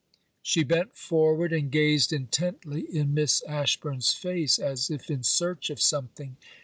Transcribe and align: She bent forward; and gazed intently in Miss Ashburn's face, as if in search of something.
She 0.41 0.63
bent 0.63 0.95
forward; 0.95 1.53
and 1.53 1.69
gazed 1.69 2.11
intently 2.11 2.81
in 2.91 3.13
Miss 3.13 3.43
Ashburn's 3.43 4.11
face, 4.13 4.57
as 4.57 4.89
if 4.89 5.11
in 5.11 5.21
search 5.23 5.69
of 5.69 5.79
something. 5.79 6.37